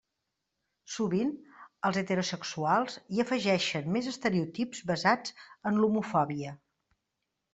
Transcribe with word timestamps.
Sovint, 0.93 1.27
els 1.89 1.99
heterosexuals 2.01 2.95
hi 3.17 3.21
afegeixen 3.25 3.93
més 3.97 4.09
estereotips 4.13 4.81
basats 4.93 5.35
en 5.73 5.77
l'homofòbia. 5.83 6.55